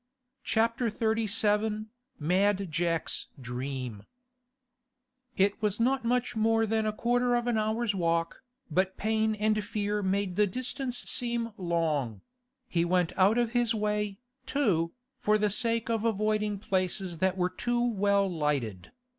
[0.43, 1.85] CHAPTER XXXVII
[2.17, 4.05] MAD JACK'S DREAM
[5.37, 8.41] It was not much more than a quarter of an hour's walk,
[8.71, 12.21] but pain and fear made the distance seem long;
[12.67, 14.17] he went out of his way,
[14.47, 18.91] too, for the sake of avoiding places that were too well lighted.